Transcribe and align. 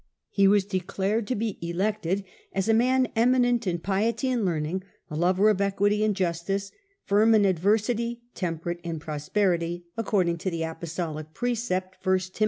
He 0.31 0.47
was 0.47 0.65
declared 0.65 1.27
to 1.27 1.35
be 1.35 1.59
elected 1.61 2.23
as' 2.53 2.67
a 2.67 2.73
man 2.73 3.09
eminent 3.15 3.67
in 3.67 3.77
piety 3.77 4.29
and 4.29 4.43
learning, 4.43 4.81
a 5.11 5.15
lover 5.15 5.47
of 5.47 5.61
equity 5.61 6.03
and 6.03 6.15
justice, 6.15 6.71
firm 7.03 7.35
in 7.35 7.45
adversity, 7.45 8.23
temperate 8.33 8.81
in 8.81 8.97
prosperity, 8.97 9.85
according 9.95 10.39
to 10.39 10.49
the 10.49 10.63
Apostolic 10.63 11.35
precept 11.35 12.03
(1 12.03 12.17
Tim. 12.17 12.29